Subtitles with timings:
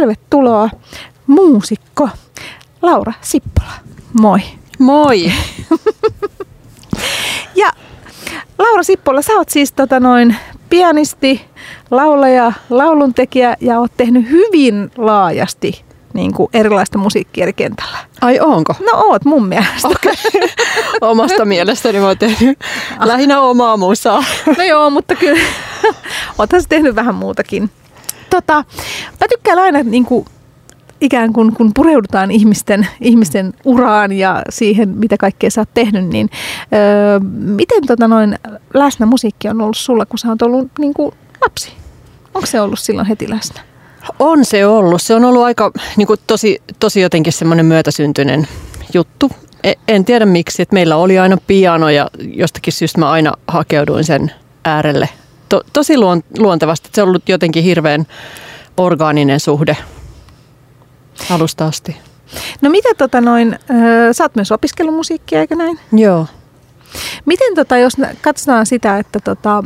[0.00, 0.70] tervetuloa
[1.26, 2.08] muusikko
[2.82, 3.72] Laura Sippola.
[4.20, 4.40] Moi.
[4.78, 5.32] Moi.
[7.62, 7.72] ja
[8.58, 10.36] Laura Sippola, sä oot siis tota noin
[10.70, 11.40] pianisti,
[11.90, 15.84] laulaja, lauluntekijä ja oot tehnyt hyvin laajasti
[16.14, 17.98] niin kuin erilaista musiikkia eri kentällä.
[18.20, 18.74] Ai onko?
[18.80, 19.88] No oot mun mielestä.
[19.88, 20.14] Okay.
[21.10, 22.58] Omasta mielestäni mä oon tehnyt
[23.04, 24.24] lähinnä omaa musaa.
[24.58, 25.40] No joo, mutta kyllä
[26.38, 27.70] oothan tehnyt vähän muutakin.
[28.30, 28.64] Tota,
[29.20, 30.26] mä tykkään aina niin kuin,
[31.00, 36.30] ikään kuin kun pureudutaan ihmisten, ihmisten uraan ja siihen, mitä kaikkea sä oot tehnyt, niin
[36.74, 38.38] öö, miten tota noin
[38.74, 41.72] läsnä musiikki on ollut sulla, kun sä oot ollut niin kuin lapsi?
[42.34, 43.60] Onko se ollut silloin heti läsnä?
[44.18, 45.02] On se ollut.
[45.02, 48.48] Se on ollut aika niin kuin tosi, tosi jotenkin semmoinen myötäsyntyinen
[48.94, 49.30] juttu.
[49.64, 54.04] E, en tiedä miksi, että meillä oli aina piano ja jostakin syystä mä aina hakeuduin
[54.04, 54.32] sen
[54.64, 55.08] äärelle.
[55.50, 55.94] To, tosi
[56.38, 56.88] luontevasti.
[56.92, 58.06] Se on ollut jotenkin hirveän
[58.76, 59.76] orgaaninen suhde
[61.30, 61.96] alusta asti.
[62.60, 63.58] No mitä tota noin,
[64.12, 65.78] sä oot myös opiskellut musiikkia, eikö näin?
[65.92, 66.26] Joo.
[67.24, 69.64] Miten tota, jos katsotaan sitä, että tota,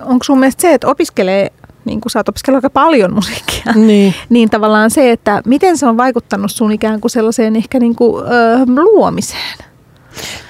[0.00, 1.52] onko sun mielestä se, että opiskelee
[1.84, 4.14] niin kuin sä oot opiskellut aika paljon musiikkia, niin.
[4.28, 8.24] niin tavallaan se, että miten se on vaikuttanut sun ikään kuin sellaiseen ehkä niin kuin,
[8.24, 9.58] ö, luomiseen?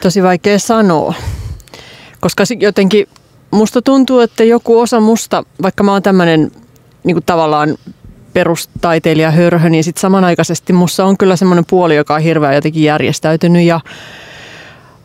[0.03, 1.15] Tosi vaikea sanoa,
[2.21, 3.07] koska jotenkin
[3.57, 6.51] musta tuntuu, että joku osa musta, vaikka mä oon tämmöinen
[7.05, 7.77] niin tavallaan
[8.33, 13.63] perustaiteilija hörhö, niin sitten samanaikaisesti mussa on kyllä semmoinen puoli, joka on hirveän jotenkin järjestäytynyt
[13.63, 13.81] ja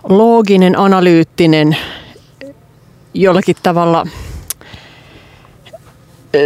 [0.10, 1.78] looginen, analyyttinen,
[3.14, 4.06] jollakin tavalla–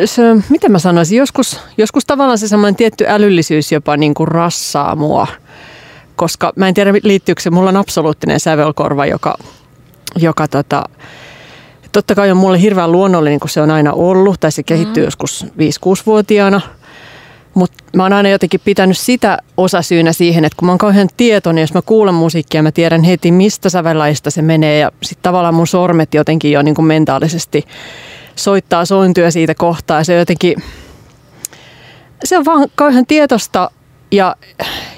[0.06, 4.96] se, miten mä sanoisin, joskus, joskus tavallaan se semmoinen tietty älyllisyys jopa niin kuin rassaa
[4.96, 5.28] mua.
[6.16, 9.38] Koska mä en tiedä liittyykö se, mulla on absoluuttinen sävelkorva, joka,
[10.16, 10.84] joka tota,
[11.96, 15.06] totta kai on mulle hirveän luonnollinen, kun se on aina ollut, tai se kehittyy mm.
[15.06, 16.62] joskus 5-6-vuotiaana.
[17.54, 21.62] Mutta mä oon aina jotenkin pitänyt sitä osasyynä siihen, että kun mä oon kauhean tietoinen,
[21.62, 24.80] jos mä kuulen musiikkia, mä tiedän heti, mistä sävellaista se menee.
[24.80, 27.64] Ja sitten tavallaan mun sormet jotenkin jo niin kuin mentaalisesti
[28.36, 30.04] soittaa sointuja siitä kohtaa.
[30.04, 30.64] Se jotenkin,
[32.24, 33.72] se on vaan kauhean tietosta
[34.12, 34.36] ja,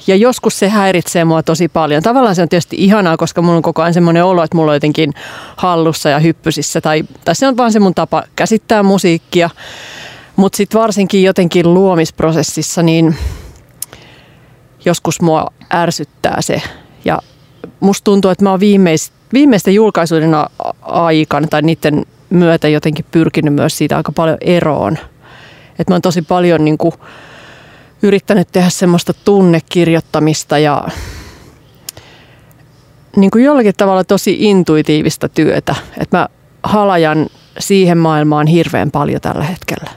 [0.07, 2.03] ja joskus se häiritsee mua tosi paljon.
[2.03, 4.75] Tavallaan se on tietysti ihanaa, koska mulla on koko ajan semmoinen olo, että mulla on
[4.75, 5.13] jotenkin
[5.57, 6.81] hallussa ja hyppysissä.
[6.81, 9.49] Tai, tai se on vaan se mun tapa käsittää musiikkia.
[10.35, 13.15] Mutta sitten varsinkin jotenkin luomisprosessissa, niin
[14.85, 16.61] joskus mua ärsyttää se.
[17.05, 17.19] Ja
[17.79, 20.31] musta tuntuu, että mä oon viimeis, viimeisten julkaisuiden
[20.81, 24.97] aikana tai niiden myötä jotenkin pyrkinyt myös siitä aika paljon eroon.
[25.79, 26.93] Että mä oon tosi paljon niin kuin
[28.01, 30.87] yrittänyt tehdä semmoista tunnekirjoittamista ja
[33.15, 35.75] niin kuin jollakin tavalla tosi intuitiivista työtä.
[35.97, 36.27] Että mä
[36.63, 37.27] halajan
[37.59, 39.89] siihen maailmaan hirveän paljon tällä hetkellä.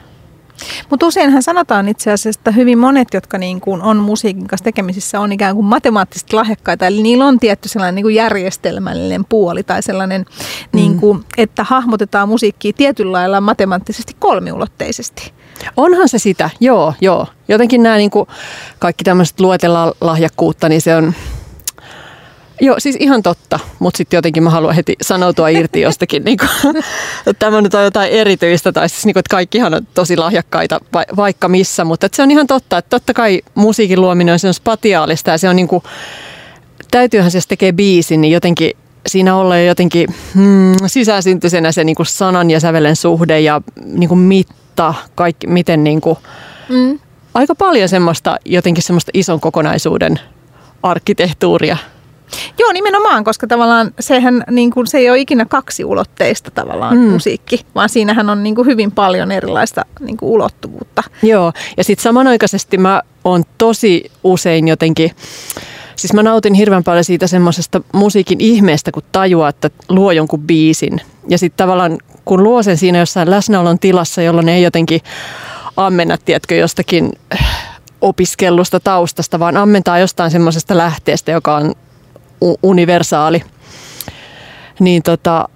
[0.89, 5.19] Mutta useinhan sanotaan itse asiassa, että hyvin monet, jotka niin kuin on musiikin kanssa tekemisissä,
[5.19, 6.87] on ikään kuin matemaattisesti lahjakkaita.
[6.87, 10.77] Eli niillä on tietty sellainen niin kuin järjestelmällinen puoli tai sellainen, mm.
[10.77, 15.33] niin kuin, että hahmotetaan musiikkia tietyllä lailla matemaattisesti kolmiulotteisesti.
[15.77, 17.27] Onhan se sitä, joo, joo.
[17.47, 18.27] Jotenkin nämä niin kuin
[18.79, 21.13] kaikki tämmöiset luetellaan lahjakkuutta, niin se on
[22.63, 26.75] Joo, siis ihan totta, mutta sitten jotenkin mä haluan heti sanoutua irti jostakin, niin kuin,
[27.27, 30.79] että tämä nyt on jotain erityistä, tai siis niin kuin, että kaikkihan on tosi lahjakkaita
[31.15, 34.47] vaikka missä, mutta että se on ihan totta, että totta kai musiikin luominen on, se
[34.47, 35.83] on spatiaalista ja se on niin kuin,
[36.91, 38.71] täytyyhän se, jos tekee biisin, niin jotenkin
[39.07, 44.09] siinä olla jo jotenkin hmm, sisäsyntysenä se niin kuin sanan ja sävelen suhde ja niin
[44.09, 44.19] kuin
[44.71, 46.17] mitta, kaikki, miten niin kuin,
[46.69, 46.99] mm.
[47.33, 50.19] aika paljon semmoista, jotenkin semmoista ison kokonaisuuden
[50.83, 51.77] arkkitehtuuria
[52.59, 57.03] Joo, nimenomaan, koska tavallaan sehän niin kuin, se ei ole ikinä kaksiulotteista tavallaan mm.
[57.03, 61.03] musiikki, vaan siinähän on niin kuin, hyvin paljon erilaista niin kuin, ulottuvuutta.
[61.23, 65.11] Joo, ja sitten samanaikaisesti mä oon tosi usein jotenkin,
[65.95, 71.01] siis mä nautin hirveän paljon siitä semmoisesta musiikin ihmeestä, kun tajuaa, että luo jonkun biisin.
[71.27, 75.01] Ja sitten tavallaan kun luo sen siinä jossain läsnäolon tilassa, jolloin ei jotenkin
[75.77, 77.11] ammenna, tiedätkö, jostakin
[78.01, 81.73] opiskellusta taustasta, vaan ammentaa jostain semmoisesta lähteestä, joka on
[82.63, 83.43] universaali,
[84.79, 85.49] niin, tota,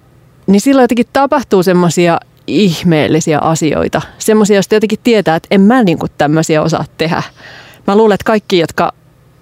[0.46, 4.02] niin silloin jotenkin tapahtuu semmoisia ihmeellisiä asioita.
[4.18, 7.22] Semmoisia, joista jotenkin tietää, että en mä niin kuin tämmöisiä osaa tehdä.
[7.86, 8.92] Mä luulen, että kaikki, jotka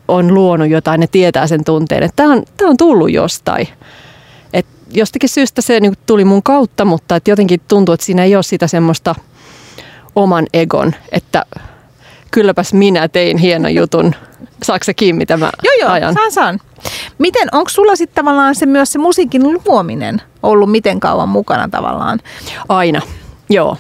[0.09, 3.69] on luonut jotain, ne tietää sen tunteen, että tämä on, on tullut jostain.
[4.89, 8.35] Et jostakin syystä se niin tuli mun kautta, mutta et jotenkin tuntuu, että siinä ei
[8.35, 9.15] ole sitä semmoista
[10.17, 11.45] oman egon, että
[12.31, 14.15] kylläpäs minä tein hienon jutun.
[14.63, 16.15] Saatko se kiinni, mitä mä joo, joo, ajan?
[16.15, 16.61] saan, saan.
[17.19, 22.21] Miten, onko sulla sitten tavallaan se myös se musiikin luominen ollut miten kauan mukana tavallaan?
[22.69, 23.01] Aina,
[23.51, 23.77] joo.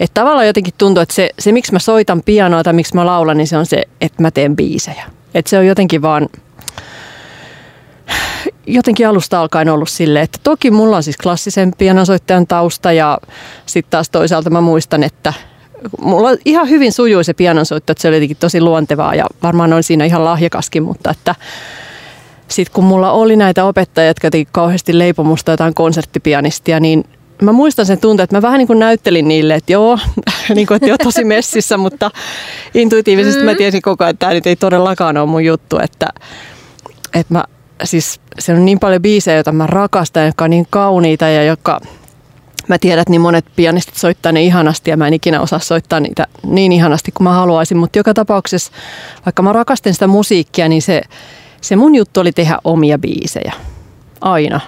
[0.00, 3.36] Että tavallaan jotenkin tuntuu, että se, se miksi mä soitan pianoa tai miksi mä laulan,
[3.36, 5.04] niin se on se, että mä teen biisejä.
[5.34, 6.28] Että se on jotenkin vaan
[8.68, 13.18] jotenkin alusta alkaen ollut silleen, että toki mulla on siis klassisen pianosoittajan tausta ja
[13.66, 15.32] sitten taas toisaalta mä muistan, että
[16.00, 19.82] mulla ihan hyvin sujui se pianonsoitto, että se oli jotenkin tosi luontevaa ja varmaan on
[19.82, 21.34] siinä ihan lahjakaskin, mutta että
[22.48, 27.04] sitten kun mulla oli näitä opettajia, jotka teki kauheasti leipomusta jotain konserttipianistia, niin
[27.42, 29.98] mä muistan sen tunteen, että mä vähän niin kuin näyttelin niille, että joo,
[30.54, 32.10] niin kuin, että joo tosi messissä, mutta
[32.74, 33.56] intuitiivisesti mä mm.
[33.56, 36.06] tiesin koko ajan, että tämä nyt ei todellakaan ole mun juttu, että,
[37.14, 37.44] että mä
[37.84, 41.80] siis se on niin paljon biisejä, joita mä rakastan, jotka on niin kauniita ja jotka
[42.68, 46.00] mä tiedän, että niin monet pianistit soittaa ne ihanasti ja mä en ikinä osaa soittaa
[46.00, 48.72] niitä niin ihanasti kuin mä haluaisin, mutta joka tapauksessa,
[49.26, 51.02] vaikka mä rakastin sitä musiikkia, niin se,
[51.60, 53.52] se mun juttu oli tehdä omia biisejä.
[54.20, 54.60] Aina.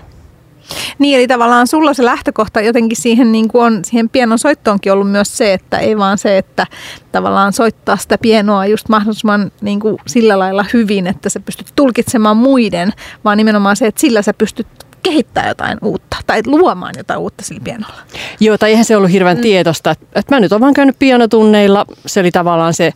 [0.99, 5.11] Niin, eli tavallaan sulla se lähtökohta jotenkin siihen, niin kuin on, siihen pianon soittoonkin ollut
[5.11, 6.67] myös se, että ei vaan se, että
[7.13, 12.37] tavallaan soittaa sitä pienoa just mahdollisimman niin kuin sillä lailla hyvin, että sä pystyt tulkitsemaan
[12.37, 12.93] muiden,
[13.25, 14.67] vaan nimenomaan se, että sillä sä pystyt
[15.03, 18.03] kehittää jotain uutta tai luomaan jotain uutta sillä pianolla.
[18.41, 19.43] Joo, tai eihän se ollut hirveän mm.
[19.43, 19.91] tietoista.
[19.91, 21.87] Että mä nyt olen vaan käynyt pianotunneilla.
[22.07, 22.93] Se oli tavallaan se,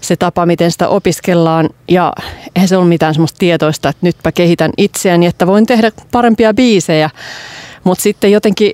[0.00, 1.70] se tapa, miten sitä opiskellaan.
[1.88, 2.12] Ja
[2.56, 7.10] eihän se ollut mitään semmoista tietoista, että nytpä kehitän itseäni, että voin tehdä parempia biisejä.
[7.84, 8.72] Mutta sitten jotenkin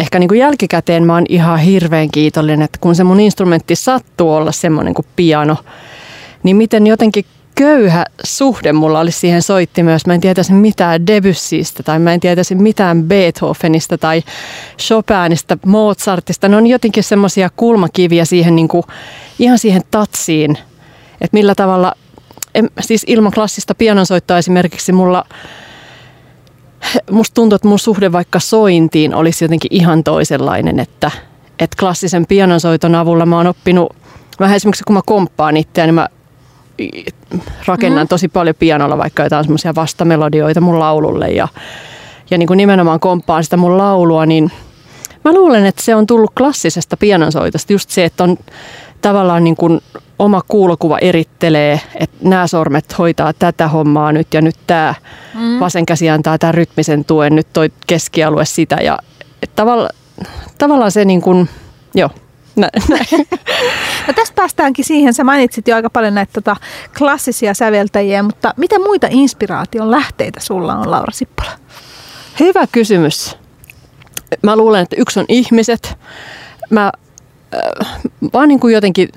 [0.00, 4.34] ehkä niin kuin jälkikäteen mä oon ihan hirveän kiitollinen, että kun se mun instrumentti sattuu
[4.34, 5.56] olla semmoinen kuin piano,
[6.42, 7.24] niin miten jotenkin
[7.54, 12.20] köyhä suhde mulla oli siihen soittimeen, jos mä en tietäisi mitään Debussystä tai mä en
[12.20, 14.22] tietäisi mitään Beethovenista tai
[14.78, 16.48] Chopinista, Mozartista.
[16.48, 18.82] Ne on jotenkin semmoisia kulmakiviä siihen niin kuin,
[19.38, 20.58] ihan siihen tatsiin,
[21.20, 21.94] että millä tavalla,
[22.54, 25.24] en, siis ilman klassista pianonsoittoa esimerkiksi mulla
[27.10, 31.10] musta tuntuu, että mun suhde vaikka sointiin olisi jotenkin ihan toisenlainen, että,
[31.58, 33.96] että klassisen pianonsoiton avulla mä oon oppinut,
[34.40, 36.08] vähän esimerkiksi kun mä komppaan itseäni, niin mä
[37.66, 38.08] rakennan mm.
[38.08, 41.48] tosi paljon pianolla vaikka jotain semmoisia vastamelodioita mun laululle ja,
[42.30, 44.52] ja niin kuin nimenomaan komppaan sitä mun laulua, niin
[45.24, 47.72] mä luulen, että se on tullut klassisesta pianonsoitosta.
[47.72, 48.36] Just se, että on
[49.02, 49.80] tavallaan niin kuin
[50.18, 54.94] oma kuulokuva erittelee, että nämä sormet hoitaa tätä hommaa nyt ja nyt tämä
[55.34, 55.60] mm.
[55.60, 58.98] vasen käsi antaa tämän rytmisen tuen, nyt toi keskialue sitä ja
[59.56, 59.88] tavalla,
[60.58, 61.48] tavallaan se niin kuin,
[61.94, 62.10] joo,
[62.88, 63.28] näin.
[64.06, 66.56] No tästä päästäänkin siihen, sä mainitsit jo aika paljon näitä tota,
[66.98, 71.50] klassisia säveltäjiä, mutta mitä muita inspiraation lähteitä sulla on, Laura Sippola?
[72.40, 73.36] Hyvä kysymys.
[74.42, 75.96] Mä luulen, että yksi on ihmiset.
[76.70, 76.92] Mä
[77.54, 78.02] äh,
[78.32, 79.08] vaan niin kuin jotenkin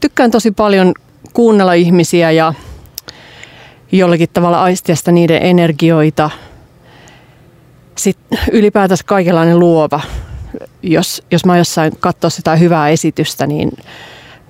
[0.00, 0.94] tykkään tosi paljon
[1.32, 2.54] kuunnella ihmisiä ja
[3.92, 6.30] jollakin tavalla aistiasta niiden energioita.
[7.98, 10.00] Sitten ylipäätänsä kaikenlainen luova
[10.84, 13.70] jos, jos mä jossain katsoa sitä hyvää esitystä, niin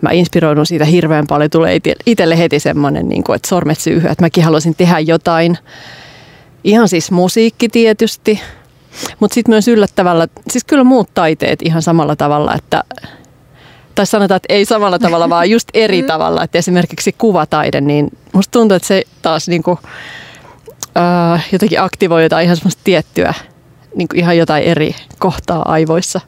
[0.00, 1.50] mä inspiroidun siitä hirveän paljon.
[1.50, 5.58] Tulee itselle heti semmoinen, niin kuin, että sormet syyhy, että mäkin haluaisin tehdä jotain.
[6.64, 8.40] Ihan siis musiikki tietysti,
[9.20, 12.84] mutta sitten myös yllättävällä, siis kyllä muut taiteet ihan samalla tavalla, että
[13.94, 16.06] tai sanotaan, että ei samalla tavalla, vaan just eri mm.
[16.06, 16.42] tavalla.
[16.42, 19.78] Että esimerkiksi kuvataide, niin musta tuntuu, että se taas niin kuin,
[20.96, 23.34] äh, jotenkin aktivoi jotain ihan semmoista tiettyä
[23.96, 26.20] niin kuin ihan jotain eri kohtaa aivoissa,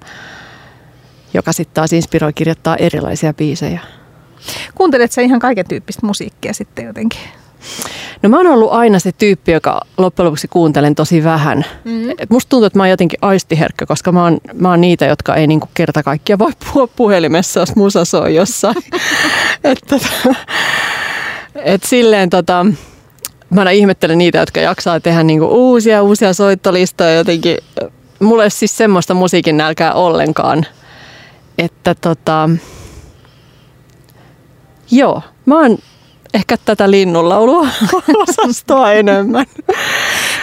[1.35, 3.81] joka sitten taas inspiroi kirjoittaa erilaisia biisejä.
[4.75, 7.21] Kuuntelet sä ihan kaiken tyyppistä musiikkia sitten jotenkin?
[8.23, 11.64] No mä oon ollut aina se tyyppi, joka loppujen lopuksi kuuntelen tosi vähän.
[11.85, 12.11] Mm-hmm.
[12.19, 15.35] Et musta tuntuu, että mä oon jotenkin aistiherkkä, koska mä oon, mä oon niitä, jotka
[15.35, 18.76] ei niinku kerta kaikkia voi puhua puhelimessa, jos musa soi jossain.
[19.64, 20.35] että, tota,
[21.55, 22.67] et silleen tota,
[23.50, 27.59] mä aina ihmettelen niitä, jotka jaksaa tehdä niinku uusia uusia soittolistoja jotenkin.
[28.21, 30.67] Mulla ei siis semmoista musiikin nälkää ollenkaan.
[31.59, 32.50] Että tota,
[34.91, 35.79] joo, mä oon
[36.35, 37.69] ehkä tätä linnunlaulua
[38.29, 39.47] osastoa enemmän.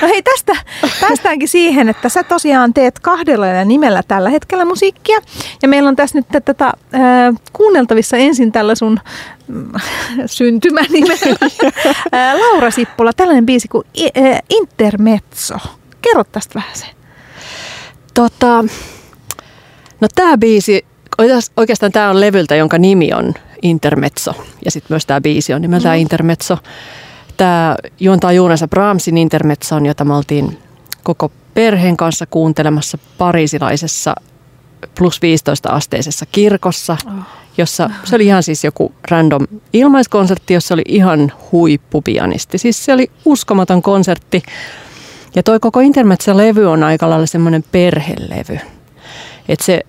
[0.03, 0.55] No hei, tästä
[1.01, 5.19] päästäänkin siihen, että sä tosiaan teet kahdella nimellä tällä hetkellä musiikkia.
[5.61, 6.71] Ja meillä on tässä nyt tätä äh,
[7.53, 8.99] kuunneltavissa ensin tällä sun
[9.47, 9.71] mm,
[10.25, 11.37] syntymänimellä.
[12.13, 15.55] äh, Laura Sippola, tällainen biisi kuin äh, Intermezzo.
[16.01, 16.85] Kerro tästä vähän se.
[18.13, 18.65] Tota,
[20.01, 20.85] no tämä biisi,
[21.57, 24.33] oikeastaan tämä on levyltä, jonka nimi on Intermezzo.
[24.65, 26.01] Ja sitten myös tämä biisi on nimeltään mm.
[26.01, 26.57] Intermezzo.
[27.43, 30.57] Tämä juontaa juurensa Brahmsin Intermezzoon, jota me oltiin
[31.03, 34.15] koko perheen kanssa kuuntelemassa parisilaisessa
[34.97, 37.13] plus 15 asteisessa kirkossa, oh.
[37.57, 42.57] jossa se oli ihan siis joku random ilmaiskonsertti, jossa oli ihan huippupianisti.
[42.57, 44.43] Siis se oli uskomaton konsertti.
[45.35, 48.59] Ja toi koko Intermezzo-levy on aika lailla semmoinen perhelevy.
[49.49, 49.81] Että se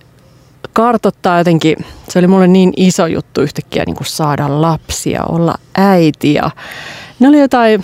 [0.73, 1.75] kartottaa jotenkin,
[2.09, 6.51] se oli mulle niin iso juttu yhtäkkiä niin kuin saada lapsia, olla äiti ja
[7.19, 7.83] ne oli jotain,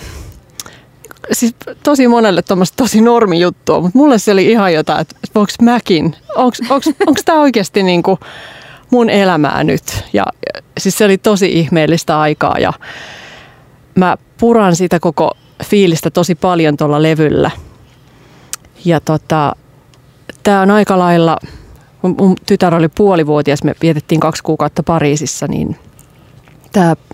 [1.32, 5.52] siis tosi monelle tuommoista tosi normi juttua, mutta mulle se oli ihan jotain, että voiko
[5.62, 8.18] mäkin, onko tämä oikeasti niin kuin
[8.90, 10.04] mun elämää nyt.
[10.12, 10.24] Ja
[10.78, 12.72] siis se oli tosi ihmeellistä aikaa ja
[13.94, 15.30] mä puran sitä koko
[15.64, 17.50] fiilistä tosi paljon tuolla levyllä.
[18.84, 19.56] Ja tota,
[20.42, 21.36] tää on aika lailla,
[22.02, 25.76] mun, mun tytär oli puolivuotias, me vietettiin kaksi kuukautta Pariisissa, niin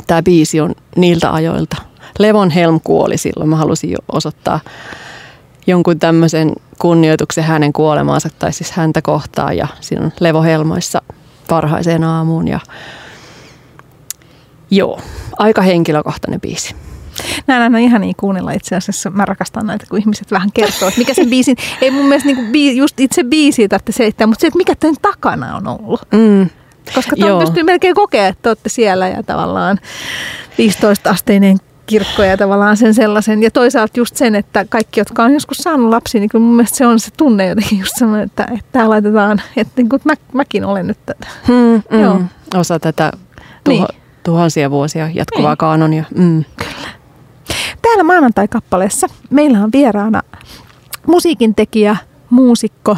[0.07, 1.77] tämä biisi on niiltä ajoilta.
[2.19, 4.61] Levon Helm kuoli silloin, mä halusin jo osoittaa
[5.67, 11.03] jonkun tämmöisen kunnioituksen hänen kuolemaansa tai siis häntä kohtaan ja siinä on Levo Helmoissa
[11.49, 12.61] parhaiseen aamuun ja
[14.71, 15.01] joo,
[15.39, 16.75] aika henkilökohtainen biisi.
[17.47, 19.11] Näin on ihan niin kuunnella itse asiassa.
[19.11, 22.37] Mä rakastan näitä, kun ihmiset vähän kertoo, että mikä sen biisin, ei mun mielestä niin
[22.37, 26.01] kuin, just itse biisi tarvitse selittää, mutta se, että mikä tämän takana on ollut.
[26.13, 26.51] Mm.
[26.95, 29.79] Koska tuon pystyy melkein kokea, että olette siellä ja tavallaan
[30.51, 33.43] 15-asteinen kirkko ja tavallaan sen sellaisen.
[33.43, 36.77] Ja toisaalta just sen, että kaikki, jotka on joskus saanut lapsia, niin kyllä mun mielestä
[36.77, 40.15] se on se tunne jotenkin just sellainen, että, että tämä laitetaan, että niin kuin mä,
[40.33, 41.27] mäkin olen nyt tätä.
[41.47, 42.21] Hmm, mm, Joo.
[42.55, 43.13] Osa tätä
[43.65, 44.01] tuho, niin.
[44.23, 45.59] tuhansia vuosia jatkuvaa niin.
[45.59, 46.05] kaanonia.
[46.15, 46.45] Mm.
[46.57, 46.89] Kyllä.
[47.83, 50.23] Täällä maanantai-kappaleessa meillä on vieraana
[51.07, 51.97] musiikin tekijä,
[52.31, 52.97] muusikko,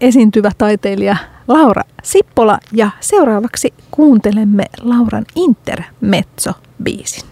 [0.00, 1.16] esiintyvä taiteilija
[1.48, 7.29] Laura Sippola ja seuraavaksi kuuntelemme Lauran Intermezzo-biisin.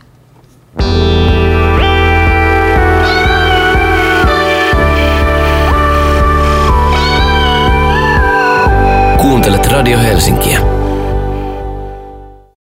[9.20, 10.60] Kuuntelet Radio Helsinkiä.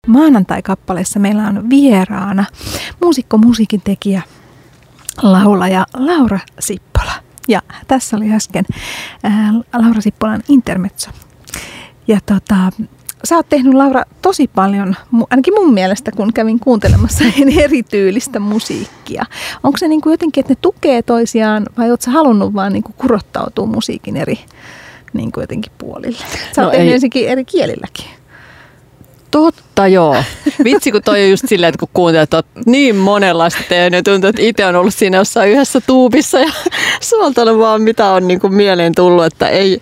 [0.07, 2.45] Maanantai-kappaleessa meillä on vieraana
[3.01, 4.21] muusikko, musiikin tekijä,
[5.21, 7.11] laulaja Laura Sippola.
[7.47, 8.65] Ja tässä oli äsken
[9.23, 11.11] ää, Laura Sippolan intermezzo.
[12.07, 12.55] Ja tota,
[13.23, 14.95] sä oot tehnyt Laura tosi paljon,
[15.29, 19.25] ainakin mun mielestä kun kävin kuuntelemassa niin erityylistä musiikkia.
[19.63, 22.83] Onko se niin kuin jotenkin, että ne tukee toisiaan vai oot sä halunnut vaan niin
[22.83, 24.39] kuin kurottautua musiikin eri
[25.13, 26.25] niin kuin jotenkin puolille?
[26.55, 28.05] Sä oot no tehnyt ensinnäkin eri kielilläkin.
[29.31, 30.23] Totta joo.
[30.63, 34.03] Vitsi kun toi on just silleen, että kun kuuntelet, että niin monenlaista tehnyt.
[34.03, 36.51] Tuntuu, että itse on ollut siinä jossain yhdessä tuubissa ja
[37.01, 39.79] suoltanut vaan mitä on niin kuin mieleen tullut, että ei,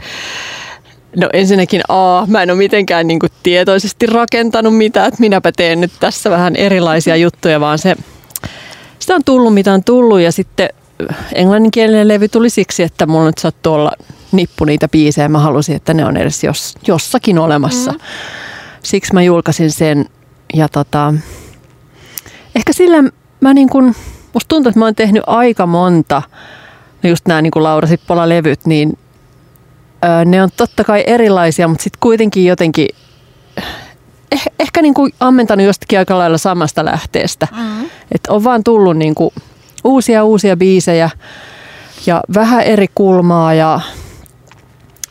[1.16, 5.82] No ensinnäkin A, mä en ole mitenkään niin kuin tietoisesti rakentanut mitään, että minäpä teen
[5.82, 7.96] nyt tässä vähän erilaisia juttuja, vaan se,
[9.00, 10.70] sitä on tullut mitä on tullut ja sitten
[11.36, 13.92] englanninkielinen levy tuli siksi, että mulla nyt sattuu olla
[14.32, 15.30] nippu niitä biisejä.
[15.30, 17.92] Mä halusin, että ne on edes jos, jossakin olemassa.
[17.92, 18.00] Mm.
[18.84, 20.06] Siksi mä julkaisin sen
[20.54, 21.14] ja tota,
[22.56, 23.04] ehkä sillä
[23.42, 23.96] mä niin kuin,
[24.34, 26.22] musta tuntuu, että mä oon tehnyt aika monta,
[27.04, 28.98] just nämä niin kuin Laura Sippola-levyt, niin
[30.25, 32.88] ne on totta kai erilaisia, mutta sitten kuitenkin jotenkin
[34.32, 37.48] eh, ehkä niin kuin ammentanut jostakin aika lailla samasta lähteestä.
[37.51, 37.86] Mm.
[38.12, 39.32] Että on vaan tullut niin kuin
[39.84, 41.10] uusia uusia biisejä
[42.06, 43.80] ja vähän eri kulmaa ja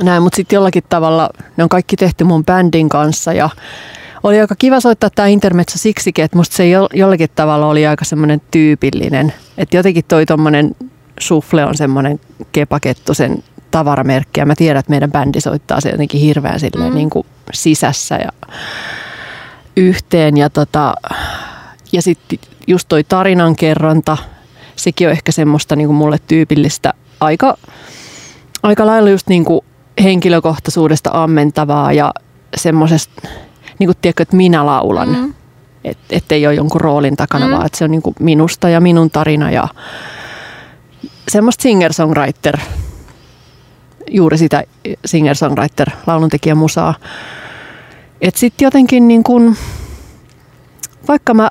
[0.02, 3.50] näin, mutta sitten jollakin tavalla ne on kaikki tehty mun bändin kanssa ja
[4.22, 8.42] oli aika kiva soittaa tämä Intermezzo siksikin, että musta se jollakin tavalla oli aika semmoinen
[8.50, 9.32] tyypillinen.
[9.58, 10.76] Että jotenkin toi tommonen
[11.20, 12.20] sufle on semmoinen
[12.52, 16.96] kepakettusen tavaramerkki ja mä tiedän, että meidän bändi soittaa se jotenkin hirveän silleen mm.
[16.96, 18.50] niin kuin sisässä ja
[19.76, 20.94] yhteen ja tota,
[21.92, 24.16] ja sitten just toi tarinankerronta,
[24.76, 27.58] sekin on ehkä semmoista niin kuin mulle tyypillistä aika,
[28.62, 29.60] aika lailla just niin kuin
[30.02, 32.14] henkilökohtaisuudesta ammentavaa ja
[32.56, 33.28] semmoisesta,
[33.78, 35.08] niin kuin tiedätkö, että minä laulan.
[35.08, 35.34] Mm.
[35.84, 37.52] Että et ole jonkun roolin takana, mm.
[37.52, 39.68] vaan että se on niin kuin minusta ja minun tarina ja
[41.28, 42.58] semmoista singer-songwriter
[44.10, 44.64] juuri sitä
[45.06, 46.94] singer-songwriter, lauluntekijä musaa.
[48.20, 49.56] Että sitten jotenkin niin kun,
[51.08, 51.50] vaikka mä,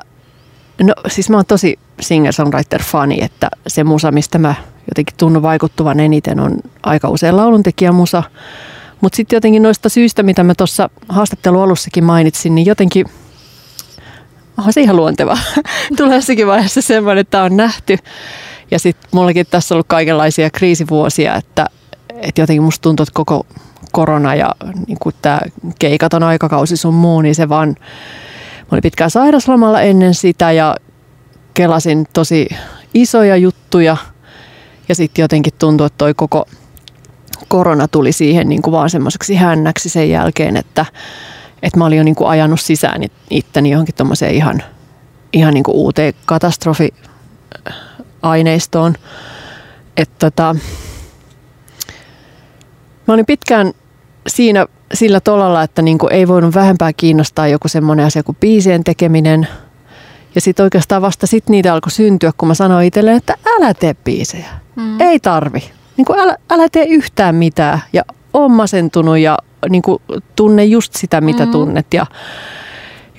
[0.84, 4.56] no siis mä oon tosi singer-songwriter-fani, että se musa, mistä mä
[4.90, 8.24] jotenkin tunnun vaikuttuvan eniten on aika usein lauluntekijä musa.
[9.02, 13.06] Mutta sitten jotenkin noista syistä, mitä mä tuossa haastattelun alussakin mainitsin, niin jotenkin
[14.58, 15.38] onhan se ihan luontevaa.
[15.98, 17.98] Tulee jossakin vaiheessa semmoinen, että on nähty.
[18.72, 21.66] Ja sitten mullakin tässä on ollut kaikenlaisia kriisivuosia, että
[22.16, 23.46] että jotenkin musta tuntuu, että koko
[23.92, 24.56] korona ja
[24.88, 25.40] niin tämä
[25.80, 27.76] keikaton aikakausi sun muu, niin se vaan,
[28.60, 30.76] mä olin pitkään sairaslomalla ennen sitä ja
[31.54, 32.48] kelasin tosi
[32.94, 33.98] isoja juttuja
[34.90, 36.46] ja sitten jotenkin tuntui, että toi koko
[37.48, 40.86] korona tuli siihen niin kuin vaan semmoiseksi hännäksi sen jälkeen, että,
[41.64, 44.64] että mä olin jo niin kuin ajanut sisään itteni johonkin tuommoiseen ihan,
[45.34, 48.96] ihan niin kuin uuteen katastrofi-aineistoon.
[49.98, 50.56] Että tota,
[53.08, 53.74] Mä olin pitkään
[54.28, 59.48] siinä sillä tolalla, että niinku ei voinut vähempää kiinnostaa joku semmoinen asia kuin biisien tekeminen.
[60.36, 63.94] Ja sitten oikeastaan vasta sitten niitä alkoi syntyä, kun mä sanoin itselleen, että älä tee
[63.94, 64.50] biisejä.
[64.76, 65.02] Mm.
[65.02, 65.64] Ei tarvi.
[65.98, 67.82] Niinku älä, älä tee yhtään mitään.
[67.94, 69.38] Ja on masentunut ja
[69.70, 70.02] niinku
[70.36, 71.52] tunne just sitä, mitä mm.
[71.52, 71.94] tunnet.
[71.94, 72.06] Ja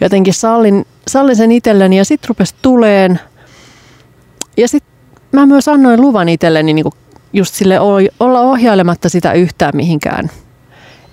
[0.01, 3.21] jotenkin sallin, sallin sen itselleni ja sitten rupesi tuleen.
[4.57, 4.93] Ja sitten
[5.33, 6.93] mä myös annoin luvan itselleni niinku
[7.33, 7.81] just sille
[8.21, 10.31] olla ohjailematta sitä yhtään mihinkään.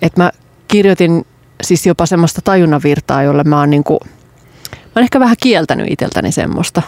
[0.02, 0.32] Että mä
[0.68, 1.26] kirjoitin
[1.64, 6.82] siis jopa semmoista tajunnavirtaa, jolle mä oon niinku, mä oon ehkä vähän kieltänyt itseltäni semmoista.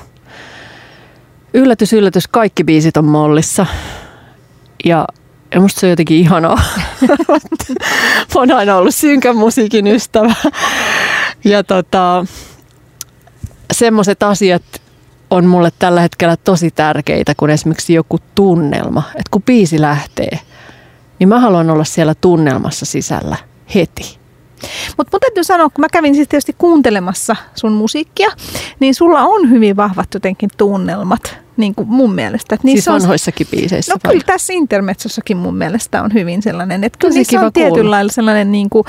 [1.53, 3.65] Yllätys, yllätys, kaikki biisit on mollissa.
[4.85, 5.07] Ja,
[5.53, 6.61] ja musta se on jotenkin ihanaa.
[8.35, 10.35] mä oon aina ollut synkän musiikin ystävä.
[11.43, 12.25] Ja tota,
[13.73, 14.63] semmoiset asiat,
[15.29, 19.03] on mulle tällä hetkellä tosi tärkeitä kuin esimerkiksi joku tunnelma.
[19.07, 20.39] Että kun biisi lähtee,
[21.19, 23.37] niin mä haluan olla siellä tunnelmassa sisällä
[23.75, 24.19] heti.
[24.97, 28.29] Mutta mun täytyy sanoa, kun mä kävin siis tietysti kuuntelemassa sun musiikkia,
[28.79, 32.55] niin sulla on hyvin vahvat jotenkin tunnelmat, niin kuin mun mielestä.
[32.55, 34.13] Että siis vanhoissakin biiseissä No vai?
[34.13, 38.51] kyllä tässä Intermetsossakin mun mielestä on hyvin sellainen, että kyllä niissä on tietyllä lailla sellainen
[38.51, 38.83] niin kuin,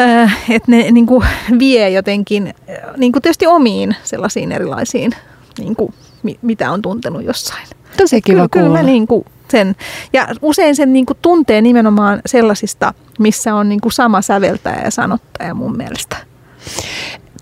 [0.00, 1.26] äh, että ne niin kuin
[1.58, 5.12] vie jotenkin äh, niin kuin tietysti omiin sellaisiin erilaisiin
[5.58, 5.94] niin kuin,
[6.42, 7.66] mitä on tuntenut jossain.
[7.96, 9.76] Tosi kiva kyllä, kyllä mä niin kuin sen,
[10.12, 14.90] ja usein sen niin kuin tuntee nimenomaan sellaisista, missä on niin kuin sama säveltäjä ja
[14.90, 16.16] sanottaja mun mielestä.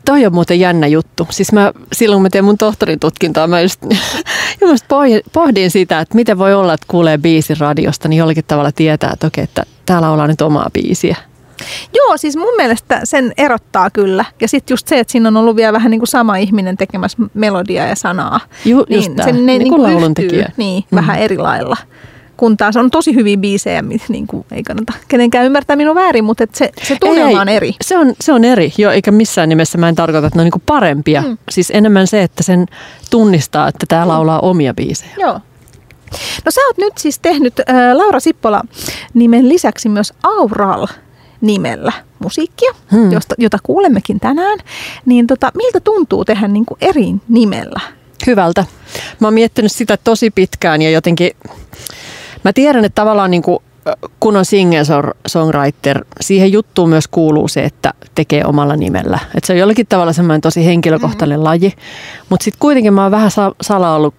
[0.05, 1.27] Toi on muuten jännä juttu.
[1.31, 3.81] Siis mä, silloin kun mä teen mun tohtorin tutkintoa, mä just,
[4.61, 4.85] just
[5.33, 9.27] pohdin sitä, että miten voi olla, että kuulee biisin radiosta, niin jollakin tavalla tietää, että
[9.27, 11.17] okei, että täällä ollaan nyt omaa biisiä.
[11.95, 14.25] Joo, siis mun mielestä sen erottaa kyllä.
[14.41, 17.19] Ja sitten just se, että siinä on ollut vielä vähän niin kuin sama ihminen tekemässä
[17.35, 18.41] melodiaa ja sanaa.
[18.65, 20.97] Ju, niin just sen, ne niin kuin yhtyy, niin, mm.
[20.97, 21.77] vähän eri lailla.
[22.37, 26.45] Kun taas on tosi hyviä biisejä, niin kuin, ei kannata kenenkään ymmärtää minun väärin, mutta
[26.45, 27.75] et se, se tunnelma on eri.
[27.85, 30.45] Se on, se on eri, jo, eikä missään nimessä mä en tarkoita, että ne on
[30.45, 31.23] niin kuin parempia.
[31.23, 31.39] Mm.
[31.51, 32.67] Siis enemmän se, että sen
[33.11, 35.13] tunnistaa, että tämä laulaa omia biisejä.
[35.19, 35.41] Joo.
[36.45, 38.63] No sä oot nyt siis tehnyt äh, Laura Sippola
[39.15, 40.87] nimen lisäksi myös Aural
[41.41, 43.13] nimellä musiikkia, hmm.
[43.13, 44.59] josta, jota kuulemmekin tänään,
[45.07, 47.81] niin tota, miltä tuntuu tehdä niin kuin eri nimellä?
[48.27, 48.65] Hyvältä.
[49.21, 51.31] Mä oon miettinyt sitä tosi pitkään ja jotenkin
[52.45, 53.59] mä tiedän, että tavallaan niin kuin,
[54.21, 59.19] kun on singer-songwriter, siihen juttuun myös kuuluu se, että tekee omalla nimellä.
[59.35, 61.45] Et se on jollakin tavalla semmoinen tosi henkilökohtainen mm.
[61.45, 61.73] laji.
[62.31, 64.15] Mutta sitten kuitenkin mä oon vähän sala ollut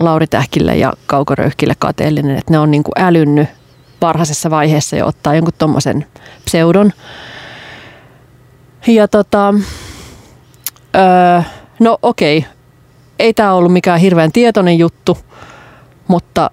[0.00, 3.48] Lauri Tähkille ja Kauko Röyhkille kateellinen, että ne on niin kuin älynnyt
[4.00, 6.06] varhaisessa vaiheessa jo ottaa jonkun tommosen
[6.44, 6.92] pseudon.
[8.86, 9.54] Ja tota,
[10.96, 11.42] öö,
[11.80, 12.44] no okei,
[13.18, 15.18] ei tämä ollut mikään hirveän tietoinen juttu,
[16.08, 16.50] mutta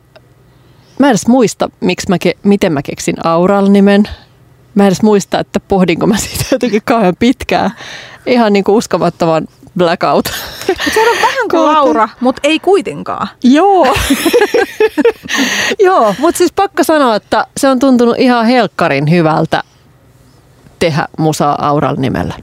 [1.00, 4.04] mä en edes muista, miksi mä ke- miten mä keksin Aural-nimen.
[4.76, 7.72] Mä en edes muista, että pohdinko mä siitä jotenkin kauhean pitkään.
[8.26, 9.48] Ihan niin kuin uskomattoman
[9.78, 10.26] blackout.
[10.94, 13.28] Se on vähän kuin Laura, mutta ei kuitenkaan.
[13.44, 13.96] Joo.
[15.86, 19.64] Joo, mutta siis pakko sanoa, että se on tuntunut ihan helkkarin hyvältä
[20.80, 22.34] tehdä musaa Aural nimellä.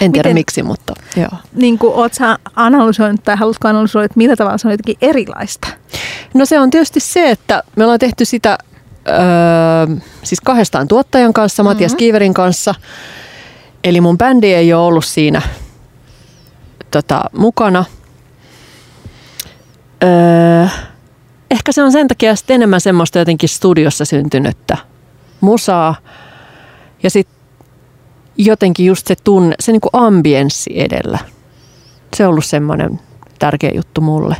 [0.00, 1.28] En tiedä Miten, miksi, mutta joo.
[1.54, 5.68] Niin kuin oot sä analysoinut tai haluatko analysoida, että millä tavalla se on jotenkin erilaista?
[6.34, 8.58] No se on tietysti se, että me ollaan tehty sitä
[9.08, 11.98] öö, siis kahdestaan tuottajan kanssa, Matias mm-hmm.
[11.98, 12.74] Kiiverin kanssa.
[13.84, 15.42] Eli mun bändi ei ole ollut siinä
[16.90, 17.84] tota, mukana.
[20.04, 20.66] Öö,
[21.50, 24.76] ehkä se on sen takia sitten enemmän semmoista jotenkin studiossa syntynyttä
[25.40, 25.94] musaa.
[27.02, 27.38] Ja sitten
[28.38, 31.18] jotenkin just se tunne, se niinku ambienssi edellä.
[32.16, 33.00] Se on ollut semmoinen
[33.38, 34.36] tärkeä juttu mulle.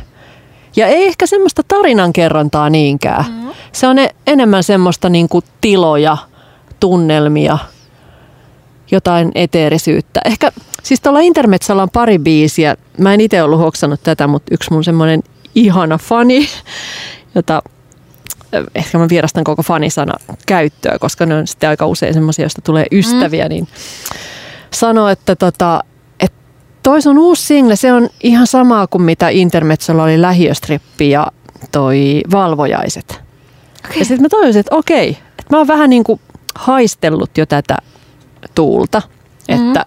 [0.75, 3.25] Ja ei ehkä semmoista tarinankerrontaa niinkään.
[3.31, 3.49] Mm.
[3.71, 6.17] Se on e- enemmän semmoista niinku tiloja,
[6.79, 7.57] tunnelmia,
[8.91, 10.21] jotain eteerisyyttä.
[10.25, 10.51] Ehkä
[10.83, 12.75] siis tuolla Intermetsalla on pari biisiä.
[12.97, 15.23] Mä en itse ollut hoksannut tätä, mutta yksi mun semmoinen
[15.55, 16.49] ihana fani,
[17.35, 17.61] jota
[18.75, 20.13] ehkä mä vierastan koko fanisana
[20.45, 23.49] käyttöä, koska ne on sitten aika usein semmoisia, joista tulee ystäviä, mm.
[23.49, 23.67] niin
[24.71, 25.83] sanoo, että tota,
[26.19, 26.33] et
[26.83, 31.27] toi sun uusi single, se on ihan samaa kuin mitä Intermetsolla oli lähiöstrippi ja
[31.71, 33.21] toi Valvojaiset.
[33.85, 33.99] Okay.
[33.99, 36.19] Ja sitten mä toivoisin, että okei, että mä oon vähän niin kuin
[36.55, 37.77] haistellut jo tätä
[38.55, 39.01] tuulta,
[39.49, 39.67] mm-hmm.
[39.67, 39.85] että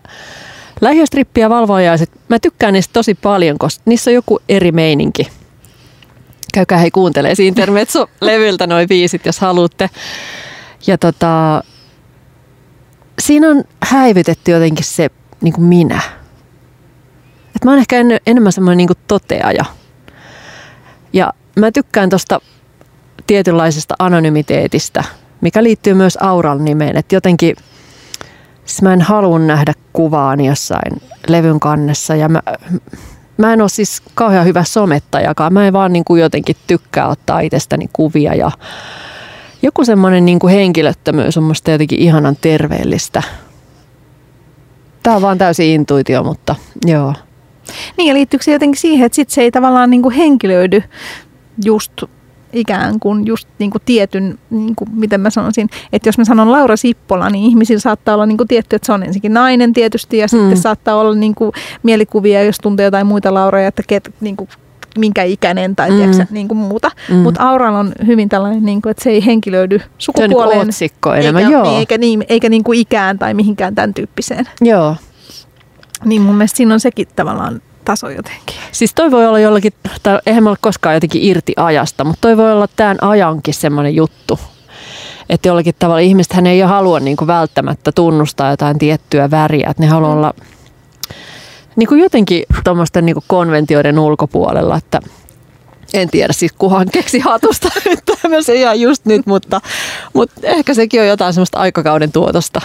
[0.82, 5.28] lähiöstrippi ja Valvojaiset, mä tykkään niistä tosi paljon, koska niissä on joku eri meininki–
[6.52, 9.90] käykää hei kuuntelee Intermezzo-levyltä noin viisit, jos haluatte.
[10.86, 11.64] Ja tota,
[13.18, 16.00] siinä on häivytetty jotenkin se niin kuin minä.
[17.56, 19.64] Et mä oon ehkä en, enemmän semmoinen niin toteaja.
[21.12, 22.40] Ja mä tykkään tosta
[23.26, 25.04] tietynlaisesta anonymiteetistä,
[25.40, 26.96] mikä liittyy myös Auran nimeen.
[26.96, 27.56] Että jotenkin
[28.64, 32.42] siis mä en halua nähdä kuvaani jossain levyn kannessa ja mä,
[33.36, 35.52] mä en ole siis kauhean hyvä somettajakaan.
[35.52, 38.50] Mä en vaan niin kuin jotenkin tykkää ottaa itsestäni kuvia ja
[39.62, 43.22] joku semmoinen niin kuin henkilöttömyys on musta jotenkin ihanan terveellistä.
[45.02, 47.14] Tämä on vaan täysin intuitio, mutta joo.
[47.96, 50.82] Niin ja liittyykö se jotenkin siihen, että sit se ei tavallaan niin kuin henkilöidy
[51.64, 51.92] just
[52.52, 56.52] ikään kuin just niin kuin tietyn, niin kuin, miten mä sanoisin, että jos mä sanon
[56.52, 60.18] Laura Sippola, niin ihmisillä saattaa olla niin kuin tietty, että se on ensinnäkin nainen tietysti
[60.18, 60.28] ja mm.
[60.28, 64.48] sitten saattaa olla niin kuin mielikuvia, jos tuntee jotain muita Lauroja, että ket, niin kuin,
[64.98, 65.96] minkä ikäinen tai mm.
[65.96, 66.90] tiedätkö, niin kuin muuta.
[67.08, 67.16] Mm.
[67.16, 70.48] Mutta Auran on hyvin tällainen, niin kuin, että se ei henkilöidy sukupuoleen.
[70.48, 71.62] Se on niin otsikko enemmän, eikä, joo.
[71.62, 74.48] Niin, eikä, niin, eikä niin kuin ikään tai mihinkään tämän tyyppiseen.
[74.60, 74.96] Joo.
[76.04, 78.56] Niin mun mielestä siinä on sekin tavallaan taso jotenkin.
[78.72, 82.36] Siis toi voi olla jollakin, tai eihän me ole koskaan jotenkin irti ajasta, mutta toi
[82.36, 84.40] voi olla tämän ajankin semmoinen juttu.
[85.28, 89.82] Että jollakin tavalla ihmiset hän ei halua niin kuin välttämättä tunnustaa jotain tiettyä väriä, että
[89.82, 90.34] ne haluaa olla
[91.76, 95.00] niin kuin jotenkin tuommoisten niin konventioiden ulkopuolella, että
[95.94, 97.68] en tiedä siis kuhan keksi hatusta
[98.22, 99.60] tämmöisen ihan just nyt, mutta,
[100.12, 102.60] mutta ehkä sekin on jotain semmoista aikakauden tuotosta.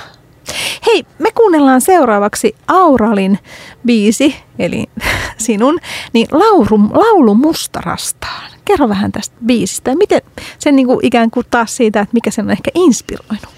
[0.86, 3.40] Hei, me kuunnellaan seuraavaksi Auralin
[3.86, 4.86] biisi, eli
[5.38, 5.80] sinun,
[6.14, 8.52] niin laulu, laulu mustarastaan.
[8.66, 10.22] Kerro vähän tästä biisistä ja miten
[10.60, 13.50] sen niin kuin ikään kuin taas siitä, että mikä sen on ehkä inspiroinut.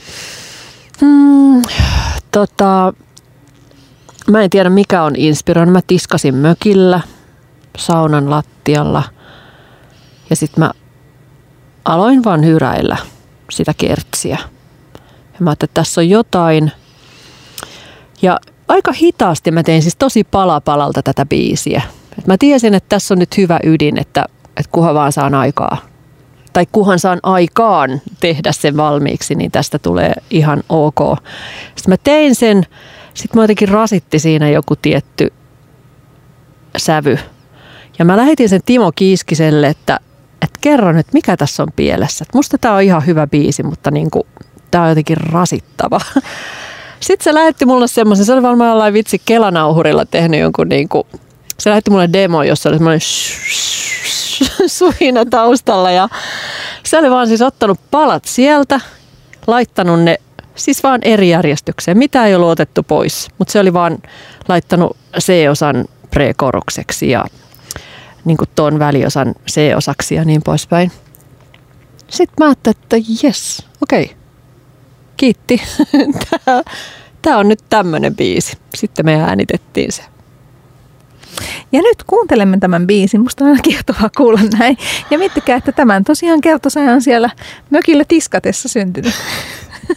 [1.01, 1.61] Hmm,
[2.31, 2.93] tota,
[4.27, 5.73] mä en tiedä mikä on inspiroinut.
[5.73, 7.01] Mä tiskasin mökillä
[7.77, 9.03] saunan lattialla
[10.29, 10.71] ja sitten mä
[11.85, 12.97] aloin vaan hyräillä
[13.51, 14.37] sitä kertsiä.
[15.33, 16.71] Ja mä ajattelin, että tässä on jotain.
[18.21, 21.81] Ja aika hitaasti mä tein siis tosi pala palalta tätä biisiä.
[22.19, 25.77] Et mä tiesin, että tässä on nyt hyvä ydin, että, että kuhan vaan saan aikaa.
[26.53, 30.99] Tai kuhan saan aikaan tehdä sen valmiiksi, niin tästä tulee ihan ok.
[31.75, 32.63] Sitten mä tein sen,
[33.13, 35.33] sitten mä jotenkin rasitti siinä joku tietty
[36.77, 37.17] sävy.
[37.99, 39.99] Ja mä lähetin sen Timo Kiiskiselle, että,
[40.41, 42.25] että kerro nyt, mikä tässä on pielessä.
[42.29, 44.23] Et musta tämä on ihan hyvä biisi, mutta niin kuin,
[44.71, 46.01] tämä on jotenkin rasittava.
[46.99, 51.03] Sitten se lähetti mulle semmoisen, se oli varmaan jollain vitsi kelanauhurilla tehnyt jonkun niin kuin,
[51.59, 53.01] se lähetti mulle demo, jossa oli semmoinen
[54.67, 56.09] suhina taustalla ja
[56.83, 58.79] se oli vaan siis ottanut palat sieltä,
[59.47, 60.17] laittanut ne
[60.55, 61.97] siis vaan eri järjestykseen.
[61.97, 63.97] Mitä ei ollut otettu pois, mutta se oli vaan
[64.47, 67.25] laittanut C-osan prekorukseksi ja
[68.25, 70.91] niin kuin ton väliosan C-osaksi ja niin poispäin.
[72.07, 74.18] Sitten mä ajattelin, että jes, okei, okay.
[75.19, 75.61] Kiitti.
[77.21, 78.57] Tämä on nyt tämmöinen biisi.
[78.75, 80.03] Sitten me äänitettiin se.
[81.71, 83.21] Ja nyt kuuntelemme tämän biisin.
[83.21, 84.77] Musta on aina kiehtovaa kuulla näin.
[85.11, 87.29] Ja miettikää, että tämän tosiaan kertosaja on siellä
[87.69, 89.13] mökillä tiskatessa syntynyt.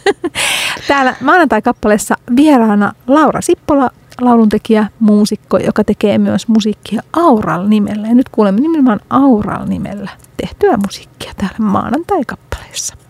[0.87, 3.89] Täällä maanantai-kappaleessa vieraana Laura Sippola,
[4.21, 8.07] lauluntekijä, muusikko, joka tekee myös musiikkia Aural nimellä.
[8.07, 13.02] Ja nyt kuulemme nimenomaan Aural nimellä tehtyä musiikkia täällä maanantai-kappaleessa.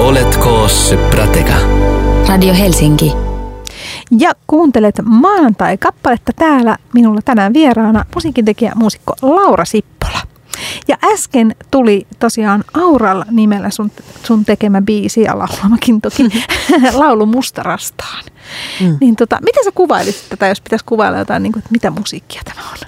[0.00, 1.52] Oletko se prateka?
[2.28, 3.12] Radio Helsinki.
[4.18, 10.20] Ja kuuntelet maanantai-kappaletta täällä minulla tänään vieraana musiikintekijä, muusikko Laura Sippola.
[10.88, 13.90] Ja äsken tuli tosiaan Aural nimellä sun,
[14.22, 16.22] sun tekemä biisi ja laulamakin toki,
[16.92, 18.24] laulu Mustarastaan.
[18.80, 18.98] Mm.
[19.00, 22.42] Niin tota, miten sä kuvailisit tätä, jos pitäisi kuvailla jotain, niin kuin, että mitä musiikkia
[22.44, 22.78] tämä on?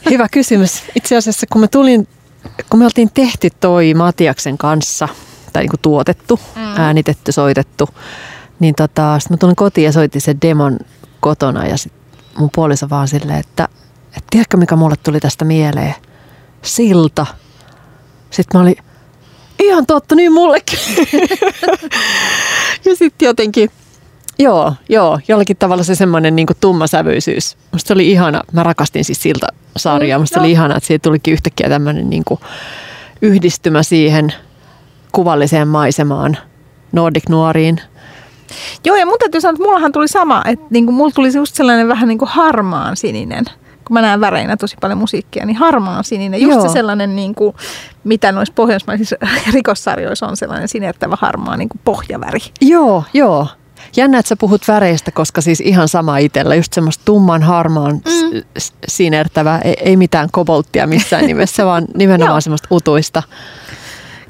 [0.10, 0.82] Hyvä kysymys.
[0.94, 2.08] Itse asiassa kun me tulin,
[2.70, 5.08] kun me oltiin tehty toi Matiaksen kanssa,
[5.56, 6.62] tai niin kuin tuotettu, mm.
[6.76, 7.88] äänitetty, soitettu,
[8.60, 10.78] niin tota, sitten mä tulin kotiin ja soitin sen demon
[11.20, 11.92] kotona ja sit
[12.38, 13.68] mun puoliso vaan silleen, että
[14.16, 15.94] et tiedätkö mikä mulle tuli tästä mieleen?
[16.62, 17.26] Silta.
[18.30, 18.76] Sitten mä olin,
[19.58, 20.78] ihan totta, niin mullekin.
[22.86, 23.70] ja sitten jotenkin,
[24.38, 27.56] joo, joo, jollakin tavalla se semmoinen niin tummasävyisyys.
[27.72, 31.02] Musta se oli ihana, mä rakastin siis siltä sarjaa, musta mm, oli ihana, että siitä
[31.02, 32.24] tulikin yhtäkkiä tämmöinen niin
[33.22, 34.32] yhdistymä siihen
[35.16, 36.36] kuvalliseen maisemaan,
[36.92, 37.80] Nordic Nuoriin–
[38.84, 41.54] Joo, ja mun täytyy sanoa, että mullahan tuli sama, että niin kuin, mulla tuli just
[41.54, 43.44] sellainen vähän niin kuin harmaan sininen
[43.86, 46.40] kun mä näen väreinä tosi paljon musiikkia, niin harmaan sininen.
[46.40, 46.68] Just Joo.
[46.68, 47.56] se sellainen, niin kuin,
[48.04, 49.16] mitä noissa pohjoismaisissa
[49.54, 52.38] rikossarjoissa on sellainen sinertävä harmaa niin kuin pohjaväri.
[52.60, 53.46] Joo, joo.
[53.96, 56.54] Jännä, että sä puhut väreistä, koska siis ihan sama itsellä.
[56.54, 58.42] Just semmoista tumman harmaan mm.
[58.88, 63.22] sinertävä, ei, ei mitään kobolttia missään nimessä, vaan nimenomaan semmoista utuista.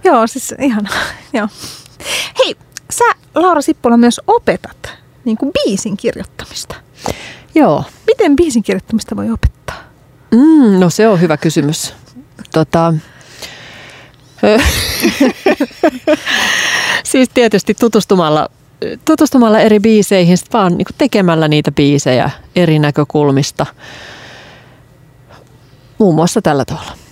[0.07, 0.88] Joo, siis ihan,
[1.33, 1.49] joo.
[2.38, 2.57] Hei,
[2.90, 6.75] sä Laura Sippola myös opetat niin kuin biisin kirjoittamista.
[7.55, 7.85] Joo.
[8.07, 9.77] Miten biisin kirjoittamista voi opettaa?
[10.31, 11.95] Mm, no se on hyvä kysymys.
[12.53, 12.95] Tota,
[17.11, 18.49] siis tietysti tutustumalla,
[19.05, 23.66] tutustumalla eri biiseihin, sit vaan niin tekemällä niitä biisejä eri näkökulmista.
[25.99, 27.06] Muun muassa tällä tavalla.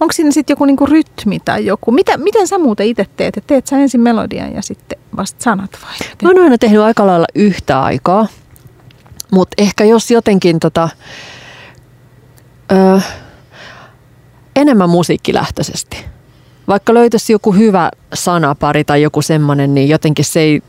[0.00, 1.92] Onko siinä sitten joku niinku rytmi tai joku?
[1.92, 3.36] Mitä, miten sä muuten itse teet?
[3.36, 6.08] Et teet sä ensin melodian ja sitten vasta sanat vai?
[6.22, 8.26] Mä oon aina tehnyt aika lailla yhtä aikaa,
[9.32, 10.88] mutta ehkä jos jotenkin tota,
[12.72, 13.00] ö,
[14.56, 16.04] enemmän musiikkilähtöisesti.
[16.68, 20.62] Vaikka löytäisi joku hyvä sanapari tai joku semmoinen, niin jotenkin se ei,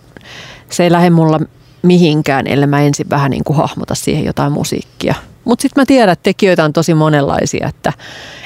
[0.69, 1.39] se ei lähde mulla
[1.81, 5.15] mihinkään, ellei mä ensin vähän niin kuin hahmota siihen jotain musiikkia.
[5.47, 7.93] Mutta sitten mä tiedän, että tekijöitä on tosi monenlaisia, että,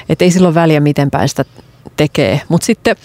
[0.08, 1.44] että ei silloin väliä, miten päin sitä
[1.96, 2.40] tekee.
[2.48, 2.96] Mutta sitten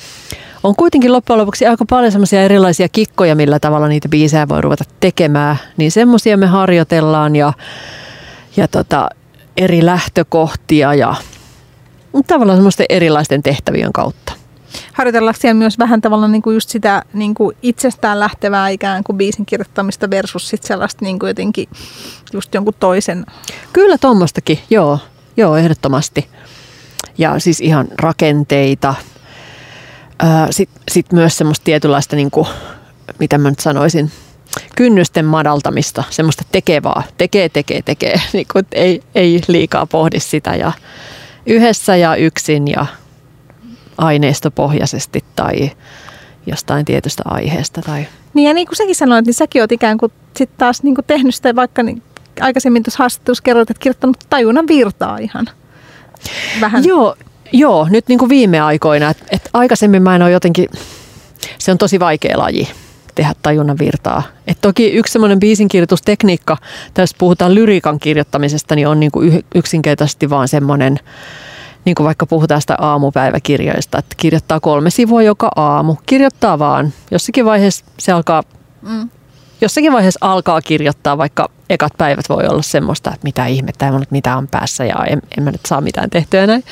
[0.64, 4.84] on kuitenkin loppujen lopuksi aika paljon semmoisia erilaisia kikkoja, millä tavalla niitä biisejä voi ruveta
[5.00, 5.58] tekemään.
[5.78, 7.54] Niin semmoisia me harjoitellaan ja,
[8.58, 9.10] ja tota,
[9.58, 11.16] eri lähtökohtia ja
[12.28, 14.27] tavallaan semmoisten erilaisten tehtävien kautta.
[14.94, 19.46] Harjoitellaanko myös vähän tavallaan niin kuin just sitä niin kuin itsestään lähtevää ikään kuin biisin
[19.46, 21.70] kirjoittamista versus sit sellaista niin kuin jotenkin
[22.34, 23.26] just jonkun toisen?
[23.74, 25.00] Kyllä tuommoistakin, joo,
[25.38, 26.28] joo ehdottomasti.
[27.18, 28.96] Ja siis ihan rakenteita.
[30.50, 32.48] Sitten sit myös semmoista tietynlaista, niin kuin,
[33.20, 34.12] mitä mä nyt sanoisin,
[34.76, 40.72] kynnysten madaltamista, semmoista tekevää, tekee, tekee, tekee, niin kuin, ei, ei liikaa pohdi sitä ja
[41.46, 42.86] yhdessä ja yksin ja
[43.98, 45.72] aineistopohjaisesti tai
[46.46, 47.82] jostain tietystä aiheesta.
[47.82, 48.08] Tai...
[48.34, 51.06] Niin ja niin kuin säkin sanoit, niin säkin oot ikään kuin sit taas niin kuin
[51.06, 52.04] tehnyt sitä vaikka niin
[52.42, 55.50] aikaisemmin tuossa haastattelussa kerroit, että kirjoittanut tajunnan virtaa ihan
[56.62, 56.84] vähän.
[56.84, 57.16] Joo,
[57.52, 59.10] joo nyt niin kuin viime aikoina.
[59.10, 60.70] Et, et aikaisemmin mä en ole jotenkin,
[61.58, 62.68] se on tosi vaikea laji
[63.18, 64.24] tehdä tajunnan virtaa.
[64.48, 66.58] Et toki yksi semmoinen biisinkirjoitustekniikka,
[66.94, 71.00] tässä puhutaan lyriikan kirjoittamisesta, niin on niin kuin yksinkertaisesti vaan semmoinen,
[71.88, 75.96] niin kuin vaikka puhutaan sitä aamupäiväkirjoista, että kirjoittaa kolme sivua joka aamu.
[76.06, 76.94] Kirjoittaa vaan.
[77.12, 78.44] Jossakin vaiheessa se alkaa,
[78.82, 79.10] mm.
[79.62, 84.38] jossakin vaiheessa alkaa kirjoittaa, vaikka ekat päivät voi olla semmoista, että mitä ihmettä, ei mitä
[84.38, 86.64] on päässä ja en, en mä nyt saa mitään tehtyä näin.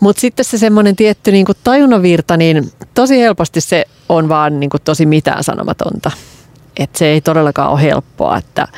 [0.00, 4.70] Mutta sitten se semmoinen tietty niin kuin tajunnavirta, niin tosi helposti se on vaan niin
[4.70, 6.10] kuin tosi mitään sanomatonta.
[6.76, 8.68] Että se ei todellakaan ole helppoa, että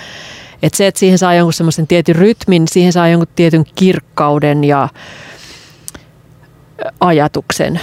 [0.66, 4.88] että se, että siihen saa jonkun semmoisen tietyn rytmin, siihen saa jonkun tietyn kirkkauden ja
[7.00, 7.80] ajatuksen,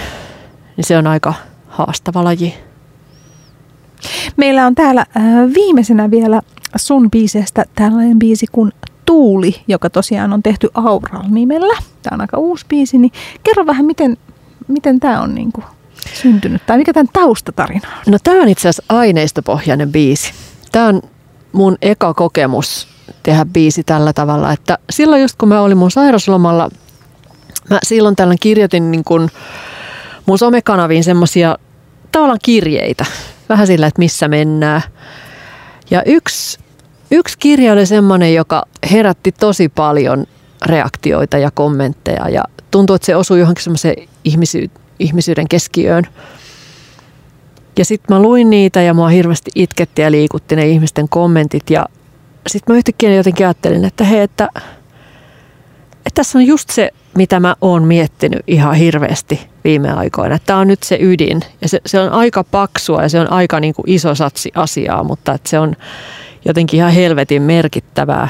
[0.77, 1.33] niin se on aika
[1.67, 2.53] haastava laji.
[4.37, 5.05] Meillä on täällä
[5.53, 6.41] viimeisenä vielä
[6.75, 8.71] sun biisestä tällainen biisi kuin
[9.05, 11.77] Tuuli, joka tosiaan on tehty Aural-nimellä.
[12.01, 13.11] Tämä on aika uusi biisi, niin
[13.43, 14.17] kerro vähän, miten,
[14.67, 15.65] miten tämä on niin kuin
[16.13, 18.11] syntynyt, tai mikä tämän taustatarina on?
[18.11, 20.33] No tämä on itse asiassa aineistopohjainen biisi.
[20.71, 21.01] Tämä on
[21.53, 22.87] mun eka kokemus
[23.23, 26.69] tehdä biisi tällä tavalla, että silloin just kun mä olin mun sairaslomalla,
[27.69, 29.29] mä silloin tällöin kirjoitin niin kun
[30.25, 31.57] mun somekanaviin semmosia
[32.11, 33.05] tavallaan kirjeitä,
[33.49, 34.81] vähän sillä, että missä mennään.
[35.91, 36.59] Ja yksi,
[37.11, 40.25] yksi kirja oli semmoinen, joka herätti tosi paljon
[40.65, 44.07] reaktioita ja kommentteja ja tuntuu, että se osui johonkin semmoiseen
[44.99, 46.07] ihmisyyden keskiöön.
[47.77, 51.69] Ja sitten mä luin niitä ja mua hirveästi itketti ja liikutti ne ihmisten kommentit.
[51.69, 51.85] Ja
[52.47, 54.49] sitten mä yhtäkkiä jotenkin ajattelin, että hei, että,
[55.95, 60.39] että tässä on just se, mitä mä oon miettinyt ihan hirveästi viime aikoina.
[60.39, 63.59] Tämä on nyt se ydin ja se, se on aika paksua ja se on aika
[63.59, 65.75] niin kuin iso satsi asiaa, mutta että se on
[66.45, 68.29] jotenkin ihan helvetin merkittävää.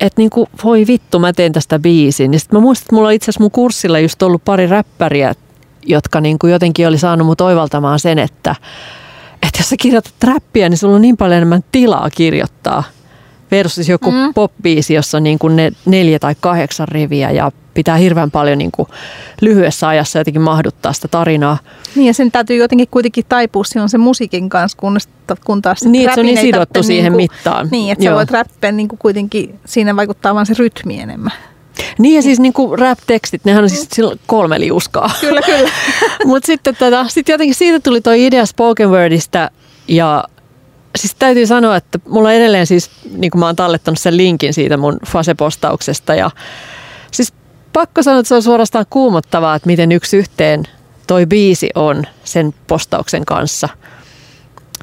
[0.00, 2.32] Että niin kuin, voi vittu, mä teen tästä biisin.
[2.32, 5.34] Ja sitten mä muistan, että mulla on itse asiassa mun kurssilla just ollut pari räppäriä,
[5.86, 8.54] jotka niin kuin jotenkin oli saanut mut oivaltamaan sen, että,
[9.42, 12.84] että jos sä kirjoitat räppiä, niin sulla on niin paljon enemmän tilaa kirjoittaa
[13.50, 14.34] versus joku mm.
[14.34, 18.72] pop-biisi, jossa on niin kuin ne neljä tai kahdeksan riviä ja pitää hirveän paljon niin
[18.72, 18.88] kuin
[19.40, 21.58] lyhyessä ajassa jotenkin mahduttaa sitä tarinaa.
[21.94, 24.98] Niin ja sen täytyy jotenkin kuitenkin taipua silloin se musiikin kanssa, kun,
[25.44, 27.68] kun taas Niin, se on niin sidottu siihen niin kuin, mittaan.
[27.70, 28.12] Niin, että Joo.
[28.12, 31.32] sä voit räppiä niin kuin kuitenkin, siinä vaikuttaa vaan se rytmi enemmän.
[31.98, 33.88] Niin ja siis niinku rap-tekstit, nehän on siis
[34.26, 35.10] kolme liuskaa.
[35.20, 35.70] Kyllä, kyllä.
[36.24, 39.50] Mutta sitten tota, sit jotenkin siitä tuli tuo idea spoken wordista
[39.88, 40.24] ja
[40.96, 44.76] siis täytyy sanoa, että mulla edelleen siis, niin kuin mä oon tallettanut sen linkin siitä
[44.76, 46.30] mun Fase-postauksesta ja
[47.10, 47.32] siis
[47.72, 50.62] pakko sanoa, että se on suorastaan kuumottavaa, että miten yksi yhteen
[51.06, 53.68] toi biisi on sen postauksen kanssa.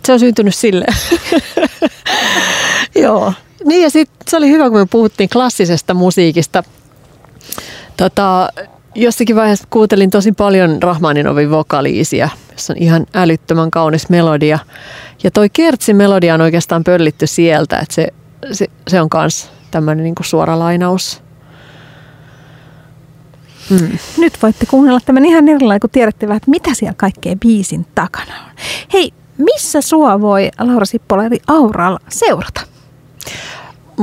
[0.06, 0.86] Se on syntynyt sille.
[2.95, 3.34] Joo.
[3.65, 6.63] Niin ja sitten se oli hyvä, kun me puhuttiin klassisesta musiikista.
[7.97, 8.49] Tota,
[8.95, 14.60] jossakin vaiheessa kuuntelin tosi paljon Rahmaninovin vokaliisia, jossa on ihan älyttömän kaunis melodia.
[15.23, 18.08] Ja toi Kertsin melodia on oikeastaan pöllitty sieltä, että se,
[18.51, 21.23] se, se on myös tämmöinen niin suora lainaus.
[23.69, 23.97] Mm.
[24.17, 28.34] Nyt voitte kuunnella tämän ihan erilainen, kun tiedätte vähän, että mitä siellä kaikkea biisin takana
[28.45, 28.51] on.
[28.93, 32.72] Hei, missä sua voi Laura Sippola eli Aural seurata?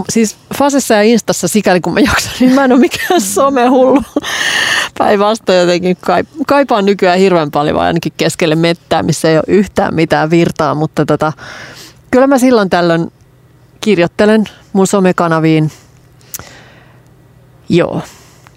[0.09, 4.03] Siis Fasessa ja Instassa sikäli kun mä jaksan, niin mä en ole mikään somehullu.
[4.98, 5.96] Päinvastoin jotenkin
[6.46, 11.07] kaipaan nykyään hirveän paljon vai ainakin keskelle mettää, missä ei ole yhtään mitään virtaa, mutta
[11.07, 11.33] tota,
[12.11, 13.12] kyllä mä silloin tällöin
[13.81, 15.70] kirjoittelen mun somekanaviin.
[17.68, 18.03] Joo,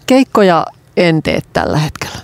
[0.05, 0.65] keikkoja
[0.97, 2.22] en tee tällä hetkellä.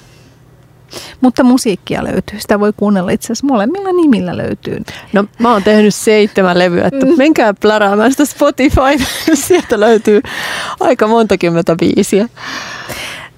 [1.22, 2.40] Mutta musiikkia löytyy.
[2.40, 4.82] Sitä voi kuunnella itse asiassa molemmilla nimillä löytyy.
[5.14, 7.18] No mä oon tehnyt seitsemän levyä, että mm.
[7.18, 9.06] menkää pläräämään sitä Spotify.
[9.34, 10.22] Sieltä löytyy
[10.80, 12.30] aika monta kymmentä biisiä.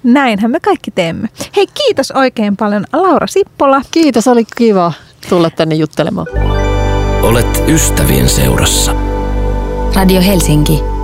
[0.02, 1.28] Näinhän me kaikki teemme.
[1.56, 3.82] Hei, kiitos oikein paljon Laura Sippola.
[3.90, 4.92] Kiitos, oli kiva
[5.28, 6.26] tulla tänne juttelemaan.
[7.22, 8.94] Olet ystävien seurassa.
[9.94, 11.01] Radio Helsinki.